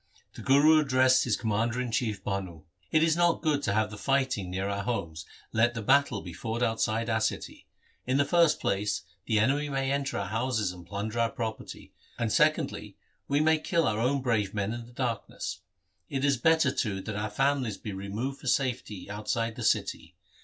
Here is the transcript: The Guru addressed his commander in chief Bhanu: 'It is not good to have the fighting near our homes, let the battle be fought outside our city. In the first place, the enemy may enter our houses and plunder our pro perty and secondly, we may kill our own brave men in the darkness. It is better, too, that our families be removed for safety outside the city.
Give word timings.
The 0.33 0.41
Guru 0.41 0.79
addressed 0.79 1.25
his 1.25 1.37
commander 1.37 1.79
in 1.79 1.91
chief 1.91 2.23
Bhanu: 2.23 2.63
'It 2.89 3.03
is 3.03 3.15
not 3.15 3.43
good 3.43 3.61
to 3.61 3.73
have 3.73 3.91
the 3.91 3.99
fighting 3.99 4.49
near 4.49 4.67
our 4.67 4.81
homes, 4.81 5.27
let 5.53 5.75
the 5.75 5.81
battle 5.83 6.23
be 6.23 6.33
fought 6.33 6.63
outside 6.63 7.07
our 7.07 7.21
city. 7.21 7.67
In 8.07 8.17
the 8.17 8.25
first 8.25 8.59
place, 8.59 9.03
the 9.27 9.37
enemy 9.37 9.69
may 9.69 9.91
enter 9.91 10.17
our 10.17 10.29
houses 10.29 10.71
and 10.71 10.87
plunder 10.87 11.19
our 11.19 11.29
pro 11.29 11.53
perty 11.53 11.91
and 12.17 12.31
secondly, 12.31 12.97
we 13.27 13.41
may 13.41 13.59
kill 13.59 13.85
our 13.87 13.99
own 13.99 14.23
brave 14.23 14.55
men 14.55 14.73
in 14.73 14.87
the 14.87 14.91
darkness. 14.91 15.59
It 16.09 16.25
is 16.25 16.35
better, 16.35 16.71
too, 16.71 17.01
that 17.01 17.15
our 17.15 17.29
families 17.29 17.77
be 17.77 17.93
removed 17.93 18.39
for 18.41 18.47
safety 18.47 19.07
outside 19.07 19.55
the 19.55 19.61
city. 19.61 20.15